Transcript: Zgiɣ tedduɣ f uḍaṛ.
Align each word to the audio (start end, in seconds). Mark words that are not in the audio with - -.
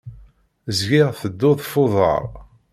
Zgiɣ 0.77 1.07
tedduɣ 1.21 1.57
f 1.71 1.73
uḍaṛ. 1.83 2.23